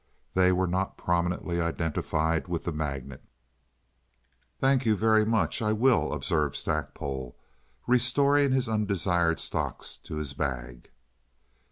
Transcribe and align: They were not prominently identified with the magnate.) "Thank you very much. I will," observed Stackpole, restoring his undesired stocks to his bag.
They 0.33 0.51
were 0.51 0.65
not 0.65 0.97
prominently 0.97 1.61
identified 1.61 2.47
with 2.47 2.63
the 2.63 2.71
magnate.) 2.71 3.21
"Thank 4.57 4.83
you 4.83 4.95
very 4.95 5.27
much. 5.27 5.61
I 5.61 5.73
will," 5.73 6.11
observed 6.11 6.55
Stackpole, 6.55 7.37
restoring 7.85 8.51
his 8.51 8.67
undesired 8.67 9.39
stocks 9.39 9.97
to 9.97 10.15
his 10.15 10.33
bag. 10.33 10.89